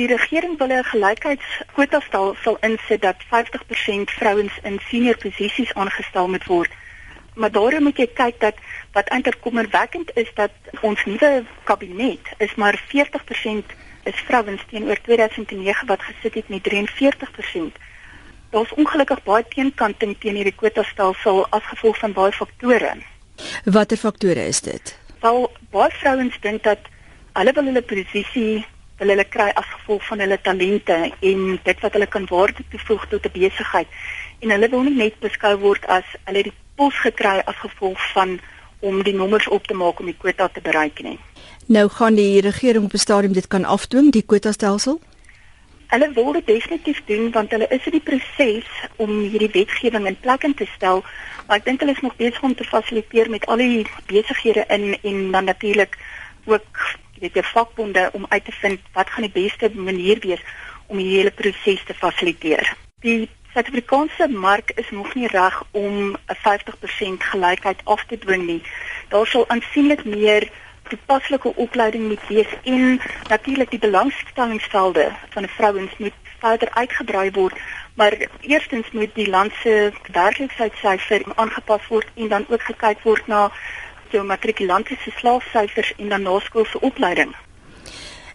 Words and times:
Die 0.00 0.08
regering 0.08 0.58
wil 0.58 0.72
'n 0.72 0.84
gelykheidskwota 0.92 1.98
stel 2.00 2.56
insit 2.68 3.02
dat 3.02 3.18
50% 3.32 4.10
vrouens 4.10 4.52
in 4.62 4.80
senior 4.88 5.16
posisies 5.16 5.74
aangestel 5.74 6.28
moet 6.28 6.44
word. 6.44 6.72
Maar 7.34 7.50
daarom 7.50 7.82
moet 7.82 7.96
jy 7.96 8.06
kyk 8.06 8.40
dat 8.40 8.56
wat 8.92 9.08
eintlik 9.08 9.40
kommerwekkend 9.40 10.10
is 10.14 10.30
dat 10.34 10.50
ons 10.80 11.04
nuwe 11.04 11.44
kabinet 11.64 12.24
is 12.38 12.54
maar 12.54 12.82
40% 12.88 13.74
is 14.02 14.14
vrouens 14.14 14.62
teenoor 14.70 15.00
2009 15.02 15.86
wat 15.86 16.02
gesit 16.02 16.34
het 16.34 16.48
met 16.48 16.62
43%. 16.62 17.76
Daar's 18.50 18.74
ongelukkig 18.74 19.22
baie 19.22 19.44
teenkanting 19.48 20.16
teen 20.18 20.34
hierdie 20.34 20.56
kwota 20.56 20.82
stelsel 20.82 21.46
as 21.48 21.62
gevolg 21.64 21.98
van 21.98 22.12
baie 22.12 22.32
faktore. 22.32 22.96
Watter 23.64 23.96
faktore 23.96 24.46
is 24.46 24.60
dit? 24.60 24.98
Wel, 25.20 25.50
baie 25.70 25.90
vrouens 25.90 26.40
dink 26.40 26.62
dat 26.62 26.78
hulle 27.32 27.52
wil 27.52 27.64
hulle 27.64 27.82
posisie 27.82 28.66
wil 29.00 29.08
hulle 29.14 29.24
kry 29.24 29.48
as 29.56 29.68
gevolg 29.72 30.06
van 30.10 30.20
hulle 30.20 30.36
talente 30.44 30.96
en 31.08 31.44
dit 31.64 31.84
wat 31.84 31.94
hulle 31.96 32.08
kan 32.14 32.26
waarde 32.28 32.64
toevoeg 32.72 33.06
tot 33.08 33.26
'n 33.26 33.32
besigheid. 33.32 33.88
En 34.40 34.50
hulle 34.50 34.68
wil 34.68 34.82
nie 34.82 34.96
net 34.96 35.20
beskou 35.20 35.56
word 35.58 35.86
as 35.86 36.04
hulle 36.24 36.42
die 36.42 36.56
pos 36.76 36.94
gekry 37.04 37.38
as 37.44 37.56
gevolg 37.64 38.00
van 38.12 38.40
om 38.80 39.02
die 39.02 39.14
nommers 39.14 39.48
op 39.48 39.66
te 39.66 39.74
maak 39.74 40.00
om 40.00 40.06
die 40.06 40.20
kwota 40.22 40.48
te 40.48 40.60
bereik 40.60 41.02
nie. 41.02 41.18
Nou 41.66 41.88
gaan 41.88 42.14
die 42.14 42.40
regering 42.40 42.84
op 42.84 42.92
'n 42.92 43.04
stadium 43.06 43.32
dit 43.32 43.48
kan 43.48 43.64
afdwing 43.64 44.12
die 44.12 44.26
kwota 44.26 44.52
stelsel? 44.52 45.00
Hulle 45.86 46.12
wil 46.12 46.32
dit 46.32 46.46
definitief 46.46 47.02
doen 47.04 47.30
want 47.30 47.50
hulle 47.50 47.68
is 47.68 47.84
in 47.84 47.92
die 47.92 48.06
proses 48.10 48.68
om 48.96 49.10
hierdie 49.20 49.50
wetgewing 49.52 50.06
in 50.06 50.20
plek 50.20 50.40
te 50.56 50.66
stel. 50.76 51.04
Maar 51.46 51.56
ek 51.56 51.64
dink 51.64 51.80
hulle 51.80 51.92
is 51.92 52.00
nog 52.00 52.16
besig 52.16 52.42
om 52.42 52.54
te 52.54 52.64
fasiliteer 52.64 53.30
met 53.30 53.46
al 53.46 53.56
die 53.56 53.86
besighede 54.06 54.64
in 54.68 54.98
en 55.02 55.30
dan 55.30 55.44
natuurlik 55.44 55.98
ook 56.44 56.98
weet 57.20 57.34
jy 57.34 57.42
vakbonde 57.42 58.08
om 58.12 58.26
uit 58.28 58.44
te 58.44 58.52
vind 58.52 58.80
wat 58.92 59.10
gaan 59.10 59.28
die 59.28 59.42
beste 59.42 59.70
manier 59.74 60.18
wees 60.20 60.42
om 60.86 60.96
die 60.96 61.10
hele 61.16 61.30
proses 61.30 61.84
te 61.84 61.94
fasiliteer. 61.94 62.74
Die 63.00 63.28
Suid-Afrikaanse 63.52 64.28
mark 64.28 64.70
is 64.78 64.90
nog 64.90 65.14
nie 65.14 65.26
reg 65.26 65.62
om 65.70 65.94
'n 66.12 66.36
50% 66.42 67.22
gelykheid 67.32 67.80
af 67.84 68.04
te 68.04 68.18
dwing 68.18 68.46
nie. 68.46 68.62
Daar 69.08 69.26
sal 69.26 69.48
aansienlik 69.48 70.04
meer 70.04 70.50
toepaslike 70.88 71.54
opleiding 71.56 72.08
moet 72.08 72.26
wees 72.28 72.52
en 72.62 73.00
natuurlik 73.28 73.70
die 73.70 73.78
belangstellingsvelde 73.78 75.12
van 75.30 75.48
vrouens 75.48 75.96
moet 75.98 76.12
verder 76.38 76.70
uitgebrei 76.70 77.30
word. 77.30 77.58
Maar 77.94 78.14
eerstens 78.40 78.90
moet 78.90 79.14
die 79.14 79.28
land 79.28 79.52
se 79.62 79.92
werkloosheidsyfer 80.12 81.22
aangepas 81.34 81.86
word 81.88 82.08
en 82.14 82.28
dan 82.28 82.46
ook 82.48 82.62
gekyk 82.62 83.02
word 83.02 83.26
na 83.26 83.50
jou 84.12 84.24
matrikulante 84.24 84.96
se 85.02 85.10
slaagsyfers 85.10 85.92
en 85.96 86.08
dan 86.08 86.22
naskoolse 86.22 86.80
opleiding. 86.80 87.34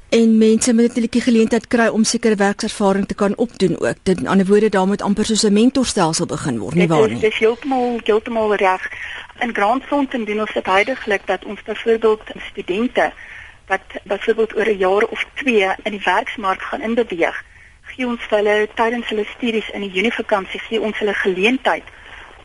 En 0.10 0.38
mense 0.38 0.74
moet 0.74 0.84
natuurlik 0.88 1.12
die 1.12 1.22
geleentheid 1.22 1.68
kry 1.68 1.88
om 1.88 2.04
sekere 2.04 2.36
werkservaring 2.36 3.08
te 3.08 3.16
kan 3.16 3.34
opdoen 3.36 3.80
ook. 3.80 3.98
Dit 4.04 4.20
in 4.20 4.28
ander 4.28 4.46
woorde 4.46 4.70
daar 4.70 4.88
moet 4.88 5.02
amper 5.02 5.26
soos 5.26 5.44
'n 5.44 5.54
mentorstelsel 5.54 6.26
begin 6.26 6.60
word, 6.60 6.76
nie 6.76 6.88
waar 6.88 7.08
nie? 7.10 7.20
Dit 7.20 7.32
is 7.32 7.38
heeltemal 7.38 8.00
heeltemal 8.04 8.56
reg. 8.56 8.92
In 9.40 9.56
Grandfront 9.56 10.12
doen 10.12 10.40
ons 10.40 10.54
dit 10.54 10.66
heidaglik 10.66 11.22
dat 11.26 11.46
ons 11.46 11.64
byvoorbeeld 11.64 12.22
studente 12.50 13.12
wat 13.68 13.82
byvoorbeeld 14.04 14.56
oor 14.56 14.68
'n 14.68 14.78
jaar 14.78 15.04
of 15.04 15.26
2 15.34 15.76
in 15.84 15.92
die 15.92 16.04
werksmark 16.04 16.62
gaan 16.62 16.82
inbeweeg, 16.82 17.44
gee 17.82 18.08
ons 18.08 18.22
hulle 18.30 18.68
tydens 18.76 19.08
hulle 19.08 19.26
studies 19.38 19.70
in 19.70 19.82
die 19.82 19.92
Junievakansie 19.92 20.60
gee 20.60 20.82
ons 20.82 21.00
hulle 21.00 21.14
geleentheid 21.14 21.84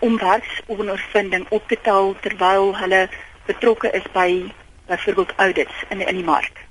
om 0.01 0.19
werksondervinding 0.19 1.47
op 1.49 1.69
te 1.69 1.79
tel 1.83 2.15
terwyl 2.21 2.77
hulle 2.77 3.09
betrokke 3.47 3.91
is 3.91 4.07
by 4.13 4.53
byvoorbeeld 4.87 5.33
audits 5.37 5.85
in 5.89 6.01
in 6.01 6.15
die 6.15 6.25
mark. 6.25 6.67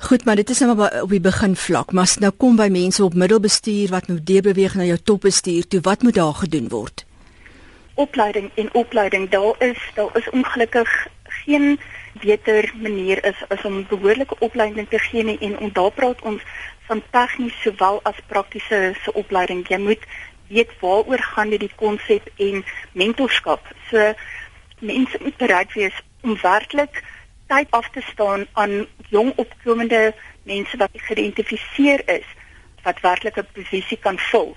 Goed, 0.00 0.24
maar 0.24 0.36
dit 0.36 0.50
is 0.50 0.58
nou 0.58 0.74
maar 0.76 1.02
op 1.02 1.10
die 1.10 1.20
begin 1.20 1.56
vlak, 1.56 1.92
maar 1.92 2.10
nou 2.18 2.32
kom 2.36 2.56
by 2.56 2.68
mense 2.70 3.04
op 3.04 3.14
middelbestuur 3.14 3.90
wat 3.90 4.08
moet 4.08 4.26
deurbeweeg 4.26 4.74
na 4.74 4.84
jou 4.84 4.98
topbestuur 4.98 5.68
toe, 5.68 5.80
wat 5.80 6.02
moet 6.02 6.14
daar 6.14 6.34
gedoen 6.34 6.68
word? 6.68 7.06
Opleiding 7.94 8.50
en 8.54 8.68
opleiding, 8.74 9.28
daar 9.30 9.54
is 9.58 9.80
daar 9.94 10.16
is 10.16 10.30
ongelukkig 10.30 11.06
geen 11.44 11.78
beter 12.20 12.72
manier 12.82 13.24
is 13.24 13.42
as 13.48 13.64
om 13.64 13.86
behoorlike 13.88 14.36
opleiding 14.38 14.88
te 14.88 14.98
gee 14.98 15.24
nie 15.24 15.38
en 15.38 15.72
daar 15.72 15.90
praat 15.90 16.22
ons 16.22 16.42
van 16.86 17.02
tegnies 17.10 17.56
sowel 17.62 18.00
as 18.02 18.20
praktiese 18.26 18.94
se 19.02 19.12
opleiding. 19.12 19.64
Jy 19.68 19.78
moet 19.78 20.04
weet 20.48 20.70
waaroor 20.80 21.22
gaan 21.22 21.50
dit 21.50 21.60
die 21.60 21.72
konsep 21.76 22.28
en 22.36 22.64
mentorskap. 22.92 23.66
So 23.90 24.12
mense 24.78 25.18
moet 25.22 25.36
bereid 25.36 25.72
wees 25.72 26.02
om 26.22 26.38
werklik 26.42 27.02
tyd 27.46 27.70
af 27.70 27.90
te 27.90 28.02
staan 28.12 28.46
aan 28.52 28.86
jong 29.08 29.32
opkomende 29.36 30.14
mense 30.42 30.76
wat 30.76 30.90
geïdentifiseer 30.92 32.02
is 32.10 32.26
wat 32.82 33.00
werklik 33.00 33.36
'n 33.36 33.48
posisie 33.52 33.98
kan 33.98 34.18
vul. 34.18 34.56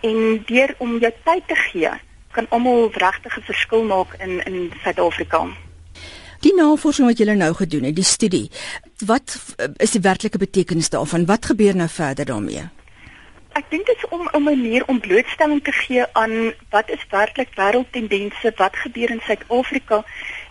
En 0.00 0.42
deur 0.46 0.74
om 0.78 0.98
jou 0.98 1.12
tyd 1.24 1.42
te 1.46 1.54
gee, 1.54 1.90
kan 2.30 2.46
almal 2.48 2.90
regtig 2.92 3.38
'n 3.38 3.48
verskil 3.50 3.82
maak 3.82 4.14
in 4.18 4.44
in 4.44 4.72
Suid-Afrika. 4.82 5.46
Die 6.40 6.54
navorsing 6.54 7.08
wat 7.08 7.18
julle 7.18 7.34
nou 7.34 7.54
gedoen 7.54 7.82
het, 7.82 7.94
die 7.96 8.04
studie, 8.04 8.50
wat 9.06 9.54
is 9.76 9.90
die 9.90 10.00
werklike 10.00 10.38
betekenis 10.38 10.88
daarvan? 10.88 11.26
Wat 11.26 11.46
gebeur 11.46 11.76
nou 11.76 11.88
verder 11.88 12.24
daarmee? 12.24 12.68
Ek 13.56 13.70
dink 13.72 13.86
dit 13.88 13.96
is 13.96 14.08
om 14.12 14.28
'n 14.32 14.42
manier 14.42 14.82
om 14.86 15.00
blootstelling 15.00 15.62
te 15.64 15.72
gee 15.72 16.04
aan 16.12 16.52
wat 16.70 16.90
is 16.90 17.06
werklik 17.10 17.48
wêreldtendense, 17.54 18.52
wat 18.56 18.76
gebeur 18.76 19.10
in 19.10 19.20
Suid-Afrika 19.24 20.04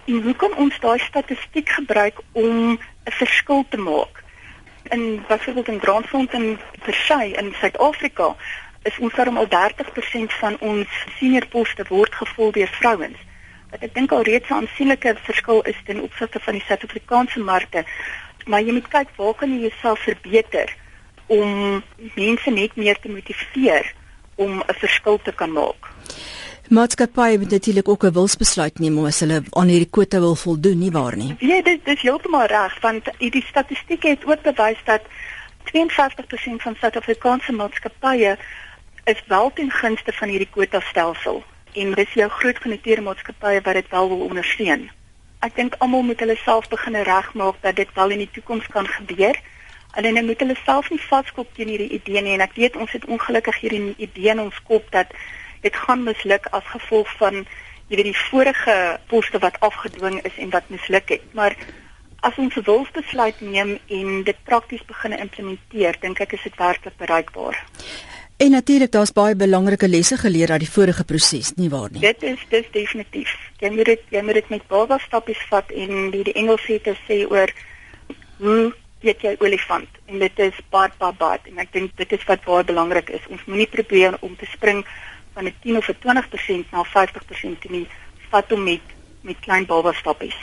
en 0.05 0.21
hoe 0.21 0.35
kan 0.35 0.55
ons 0.55 0.79
daai 0.79 0.99
statistiek 0.99 1.69
gebruik 1.69 2.17
om 2.31 2.71
'n 2.71 2.79
verskil 3.21 3.65
te 3.69 3.77
maak. 3.77 4.23
In 4.83 5.23
byvoorbeeld 5.27 5.67
in 5.67 5.79
Grandfontein 5.79 6.59
Persay 6.83 7.27
in 7.27 7.53
Suid-Afrika 7.59 8.35
is 8.83 8.97
ons 8.97 9.13
daarom 9.13 9.37
al 9.37 9.47
30% 9.47 10.33
van 10.33 10.57
ons 10.59 10.87
senior 11.19 11.45
poste 11.47 11.85
word 11.89 12.15
gevul 12.15 12.51
deur 12.51 12.71
vrouens. 12.79 13.19
Wat 13.71 13.83
ek 13.83 13.93
dink 13.93 14.11
al 14.11 14.21
reeds 14.21 14.49
'n 14.49 14.53
aansienlike 14.53 15.15
verskil 15.23 15.61
is 15.61 15.77
ten 15.85 16.01
opsigte 16.01 16.39
van 16.39 16.53
die 16.53 16.63
Suid-Afrikaanse 16.67 17.39
markte. 17.39 17.85
Maar 18.45 18.61
jy 18.61 18.71
moet 18.71 18.87
kyk 18.87 19.07
waar 19.15 19.35
kan 19.35 19.53
jy 19.53 19.59
jouself 19.59 19.99
verbeter? 19.99 20.73
Om 21.27 21.83
mense 22.15 22.51
net 22.51 22.75
meer 22.75 22.99
te 22.99 23.09
motiveer 23.09 23.93
om 24.35 24.59
'n 24.59 24.73
verskil 24.73 25.19
te 25.23 25.31
kan 25.31 25.51
maak. 25.51 25.91
Maatskappye 26.69 27.37
moet 27.37 27.51
natuurlik 27.51 27.87
ook 27.87 28.03
'n 28.03 28.11
wilsbesluit 28.11 28.79
neem 28.79 29.05
as 29.05 29.19
hulle 29.19 29.43
aan 29.49 29.67
hierdie 29.67 29.89
kwota 29.89 30.19
wil 30.19 30.35
voldoen, 30.35 30.79
nie 30.79 30.91
waar 30.91 31.15
nie? 31.17 31.35
Ja, 31.39 31.61
dit 31.61 31.85
dis 31.85 32.01
heeltemal 32.01 32.45
reg 32.45 32.79
want 32.81 33.03
die 33.17 33.45
statistiek 33.47 34.03
het 34.03 34.25
ook 34.25 34.41
bewys 34.41 34.81
dat 34.85 35.01
52% 35.63 36.61
van 36.61 36.75
Suid-Afrikaanse 36.79 37.51
maatskappye 37.51 38.37
is 39.03 39.23
wel 39.27 39.51
ten 39.53 39.71
gunste 39.71 40.11
van 40.11 40.27
hierdie 40.27 40.49
kwota 40.51 40.79
stelsel 40.79 41.43
en 41.73 41.93
dis 41.93 42.13
jou 42.13 42.29
groot 42.29 42.57
genoteerde 42.57 43.01
maatskappye 43.01 43.61
wat 43.61 43.73
dit 43.73 43.89
wel 43.89 44.07
wil 44.07 44.19
ondersteun. 44.19 44.89
Ek 45.39 45.55
dink 45.55 45.75
almal 45.77 46.01
moet 46.01 46.19
hulle 46.19 46.37
self 46.41 46.67
begin 46.71 46.95
regmaak 46.95 47.55
dat 47.61 47.75
dit 47.75 47.89
wel 47.93 48.09
in 48.09 48.23
die 48.23 48.31
toekoms 48.31 48.67
kan 48.73 48.87
gebeur. 48.87 49.37
Hulle 49.95 50.11
nou 50.11 50.25
moet 50.25 50.41
hulle 50.43 50.57
self 50.65 50.89
nie 50.91 50.99
vaskop 50.99 51.47
teen 51.55 51.71
hierdie 51.71 51.93
idee 51.99 52.21
nie 52.21 52.35
en 52.35 52.43
ek 52.45 52.57
weet 52.59 52.75
ons 52.75 52.91
het 52.91 53.05
ongelukkig 53.05 53.59
hierdie 53.61 53.93
idee 53.97 54.31
in 54.33 54.43
ons 54.43 54.57
kop 54.67 54.91
dat 54.91 55.13
dit 55.63 55.75
gaan 55.85 56.03
misluk 56.03 56.49
as 56.51 56.67
gevolg 56.73 57.09
van 57.19 57.45
jy 57.87 57.97
weet 57.99 58.11
die 58.11 58.21
vorige 58.29 58.75
poste 59.07 59.39
wat 59.39 59.59
afgedwing 59.65 60.19
is 60.25 60.37
en 60.41 60.51
wat 60.53 60.69
misluk 60.73 61.09
het. 61.09 61.25
Maar 61.37 61.55
as 62.27 62.37
ons 62.37 62.55
'n 62.55 62.65
wilsbesluit 62.65 63.41
neem 63.41 63.79
en 63.87 64.23
dit 64.23 64.39
prakties 64.43 64.85
begin 64.85 65.13
implementeer, 65.17 65.95
dink 66.01 66.19
ek 66.19 66.33
is 66.33 66.43
dit 66.43 66.55
werklik 66.55 66.97
bereikbaar. 66.97 67.55
En 68.37 68.51
natuurlik 68.51 68.91
daar's 68.91 69.13
baie 69.13 69.35
belangrike 69.35 69.87
lesse 69.87 70.17
geleer 70.17 70.51
uit 70.51 70.59
die 70.59 70.71
vorige 70.71 71.03
proses, 71.03 71.53
nie 71.55 71.69
waar 71.69 71.89
nie? 71.91 72.01
Dit 72.01 72.23
is 72.23 72.39
dis 72.49 72.65
definitief. 72.71 73.31
Jy 73.59 73.69
moet 73.69 73.85
dit 73.85 74.01
jy 74.09 74.21
moet 74.21 74.33
dit 74.33 74.49
met 74.49 74.67
baie 74.67 74.99
stappies 74.99 75.45
vat 75.49 75.71
en 75.71 76.11
die, 76.11 76.23
die 76.23 76.33
Engels 76.33 76.65
het 76.65 76.83
gesê 76.83 77.23
oor 77.29 77.53
hoe 78.37 78.73
eet 79.05 79.21
jy 79.21 79.35
olifant 79.39 79.99
en 80.09 80.19
dit 80.19 80.39
is 80.47 80.57
baie 80.73 80.91
baie 80.99 81.17
baie 81.19 81.39
en 81.51 81.61
ek 81.63 81.71
dink 81.73 81.95
dit 82.01 82.15
is 82.17 82.25
wat 82.29 82.43
baie 82.45 82.63
belangrik 82.63 83.09
is. 83.09 83.27
Ons 83.29 83.45
moenie 83.45 83.69
probeer 83.69 84.17
om 84.21 84.35
te 84.35 84.49
spring 84.51 84.83
van 85.33 85.45
'n 85.45 85.55
10 85.61 85.77
of 85.77 85.89
'n 85.89 85.99
20% 85.99 86.71
na 86.71 86.83
50% 86.83 87.69
nie. 87.69 87.87
Vat 88.29 88.49
hom 88.49 88.63
met 88.63 88.81
met 89.21 89.39
klein 89.39 89.65
baba 89.65 89.93
stappies. 89.93 90.37